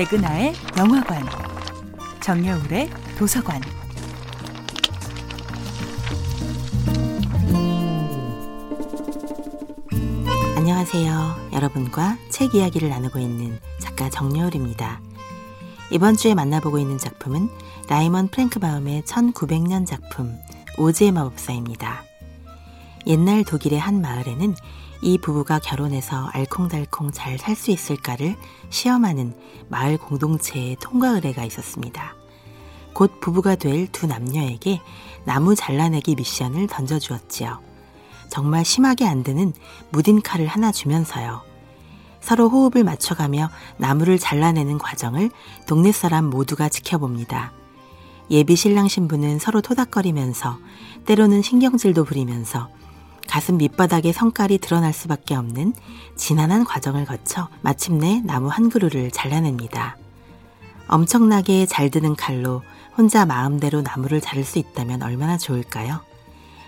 백은하의 0.00 0.54
영화관, 0.78 1.22
정여울의 2.20 2.88
도서관. 3.18 3.60
안녕하세요. 10.56 11.50
여러분과 11.52 12.16
책 12.30 12.54
이야기를 12.54 12.88
나누고 12.88 13.18
있는 13.18 13.60
작가 13.78 14.08
정여울입니다. 14.08 15.02
이번 15.90 16.16
주에 16.16 16.34
만나보고 16.34 16.78
있는 16.78 16.96
작품은 16.96 17.50
라이먼 17.90 18.28
프랭크바움의 18.28 19.02
1900년 19.02 19.84
작품 19.84 20.34
오즈의 20.78 21.12
마법사입니다. 21.12 22.09
옛날 23.06 23.44
독일의 23.44 23.78
한 23.78 24.00
마을에는 24.00 24.54
이 25.02 25.18
부부가 25.18 25.58
결혼해서 25.58 26.28
알콩달콩 26.32 27.10
잘 27.10 27.38
살 27.38 27.56
수 27.56 27.70
있을까를 27.70 28.36
시험하는 28.68 29.34
마을 29.68 29.96
공동체의 29.96 30.76
통과 30.80 31.10
의뢰가 31.10 31.44
있었습니다. 31.44 32.14
곧 32.92 33.20
부부가 33.20 33.54
될 33.54 33.86
두 33.92 34.06
남녀에게 34.06 34.80
나무 35.24 35.54
잘라내기 35.54 36.16
미션을 36.16 36.66
던져주었지요. 36.66 37.60
정말 38.28 38.64
심하게 38.64 39.06
안 39.06 39.22
드는 39.22 39.52
무딘 39.90 40.20
칼을 40.22 40.46
하나 40.46 40.70
주면서요. 40.70 41.42
서로 42.20 42.50
호흡을 42.50 42.84
맞춰가며 42.84 43.48
나무를 43.78 44.18
잘라내는 44.18 44.76
과정을 44.76 45.30
동네 45.66 45.90
사람 45.90 46.26
모두가 46.26 46.68
지켜봅니다. 46.68 47.52
예비 48.30 48.54
신랑 48.54 48.86
신부는 48.88 49.38
서로 49.38 49.62
토닥거리면서 49.62 50.58
때로는 51.06 51.42
신경질도 51.42 52.04
부리면서 52.04 52.68
가슴 53.30 53.58
밑바닥에 53.58 54.12
성깔이 54.12 54.58
드러날 54.58 54.92
수밖에 54.92 55.36
없는 55.36 55.72
지난한 56.16 56.64
과정을 56.64 57.04
거쳐 57.04 57.48
마침내 57.60 58.20
나무 58.24 58.48
한 58.48 58.68
그루를 58.68 59.12
잘라냅니다. 59.12 59.96
엄청나게 60.88 61.66
잘 61.66 61.90
드는 61.90 62.16
칼로 62.16 62.62
혼자 62.98 63.24
마음대로 63.24 63.82
나무를 63.82 64.20
자를 64.20 64.42
수 64.42 64.58
있다면 64.58 65.04
얼마나 65.04 65.38
좋을까요? 65.38 66.00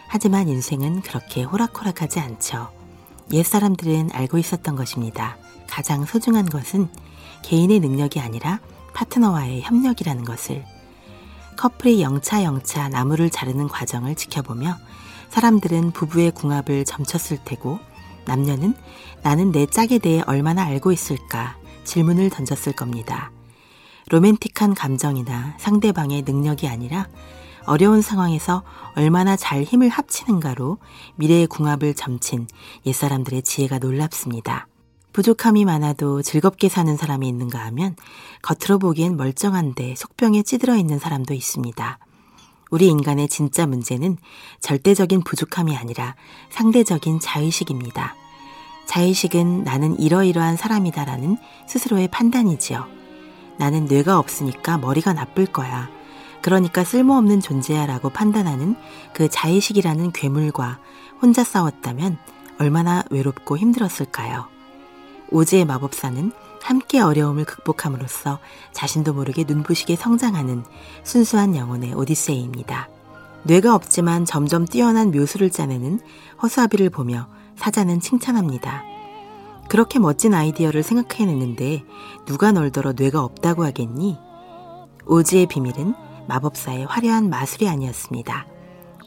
하지만 0.06 0.48
인생은 0.48 1.02
그렇게 1.02 1.42
호락호락하지 1.42 2.20
않죠. 2.20 2.70
옛 3.32 3.42
사람들은 3.42 4.10
알고 4.12 4.38
있었던 4.38 4.76
것입니다. 4.76 5.36
가장 5.68 6.04
소중한 6.04 6.46
것은 6.46 6.88
개인의 7.42 7.80
능력이 7.80 8.20
아니라 8.20 8.60
파트너와의 8.94 9.62
협력이라는 9.62 10.22
것을. 10.22 10.64
커플이 11.56 12.02
영차영차 12.02 12.88
나무를 12.88 13.30
자르는 13.30 13.66
과정을 13.66 14.14
지켜보며 14.14 14.76
사람들은 15.32 15.92
부부의 15.92 16.32
궁합을 16.32 16.84
점쳤을 16.84 17.38
테고 17.42 17.78
남녀는 18.26 18.74
나는 19.22 19.50
내 19.50 19.64
짝에 19.64 19.98
대해 19.98 20.22
얼마나 20.26 20.62
알고 20.62 20.92
있을까 20.92 21.56
질문을 21.84 22.28
던졌을 22.28 22.74
겁니다. 22.74 23.32
로맨틱한 24.10 24.74
감정이나 24.74 25.56
상대방의 25.58 26.22
능력이 26.26 26.68
아니라 26.68 27.08
어려운 27.64 28.02
상황에서 28.02 28.62
얼마나 28.94 29.34
잘 29.34 29.62
힘을 29.62 29.88
합치는가로 29.88 30.76
미래의 31.16 31.46
궁합을 31.46 31.94
점친 31.94 32.46
옛사람들의 32.84 33.40
지혜가 33.40 33.78
놀랍습니다. 33.78 34.66
부족함이 35.14 35.64
많아도 35.64 36.20
즐겁게 36.20 36.68
사는 36.68 36.94
사람이 36.94 37.26
있는가 37.26 37.58
하면 37.66 37.96
겉으로 38.42 38.78
보기엔 38.78 39.16
멀쩡한데 39.16 39.94
속병에 39.96 40.42
찌들어 40.42 40.76
있는 40.76 40.98
사람도 40.98 41.32
있습니다. 41.32 41.98
우리 42.72 42.86
인간의 42.88 43.28
진짜 43.28 43.66
문제는 43.66 44.16
절대적인 44.60 45.24
부족함이 45.24 45.76
아니라 45.76 46.16
상대적인 46.48 47.20
자의식입니다. 47.20 48.14
자의식은 48.86 49.62
나는 49.62 50.00
이러이러한 50.00 50.56
사람이다라는 50.56 51.36
스스로의 51.68 52.08
판단이지요. 52.08 52.86
나는 53.58 53.84
뇌가 53.84 54.18
없으니까 54.18 54.78
머리가 54.78 55.12
나쁠 55.12 55.44
거야. 55.44 55.90
그러니까 56.40 56.82
쓸모없는 56.82 57.40
존재야 57.40 57.84
라고 57.84 58.08
판단하는 58.08 58.74
그 59.12 59.28
자의식이라는 59.28 60.12
괴물과 60.12 60.78
혼자 61.20 61.44
싸웠다면 61.44 62.16
얼마나 62.58 63.04
외롭고 63.10 63.58
힘들었을까요? 63.58 64.48
오즈의 65.30 65.66
마법사는 65.66 66.32
함께 66.62 67.00
어려움을 67.00 67.44
극복함으로써 67.44 68.38
자신도 68.72 69.12
모르게 69.12 69.44
눈부시게 69.44 69.96
성장하는 69.96 70.64
순수한 71.02 71.56
영혼의 71.56 71.94
오디세이입니다. 71.94 72.88
뇌가 73.44 73.74
없지만 73.74 74.24
점점 74.24 74.66
뛰어난 74.66 75.10
묘수를 75.10 75.50
짜내는 75.50 76.00
허수아비를 76.42 76.90
보며 76.90 77.28
사자는 77.56 78.00
칭찬합니다. 78.00 78.84
그렇게 79.68 79.98
멋진 79.98 80.34
아이디어를 80.34 80.82
생각해냈는데 80.82 81.82
누가 82.26 82.52
널더러 82.52 82.92
뇌가 82.92 83.22
없다고 83.22 83.64
하겠니? 83.64 84.18
오즈의 85.06 85.46
비밀은 85.46 85.94
마법사의 86.28 86.86
화려한 86.86 87.28
마술이 87.30 87.68
아니었습니다. 87.68 88.46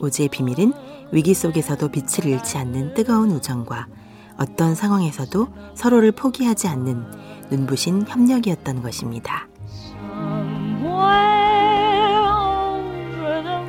오즈의 0.01 0.29
비밀은 0.29 0.73
위기 1.11 1.33
속에서도 1.33 1.87
빛을 1.89 2.25
잃지 2.25 2.57
않는 2.57 2.93
뜨거운 2.93 3.31
우정과 3.31 3.87
어떤 4.37 4.75
상황에서도 4.75 5.47
서로를 5.75 6.11
포기하지 6.11 6.67
않는 6.67 7.24
눈부신 7.49 8.05
협력이었던 8.07 8.81
것입니다. 8.81 9.47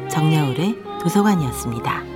정여울의 0.08 0.76
도서관이었습니다. 1.02 2.15